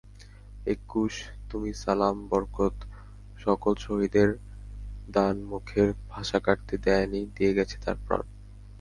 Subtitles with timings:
[0.65, 1.13] একুশ
[1.49, 2.75] তুমিসালাম বরকত
[3.39, 4.29] সকল শহীদের
[5.07, 8.25] দানমুখের ভাষা কাড়তে দেয়নি দিয়ে গেছে তাঁরা প্রাণ।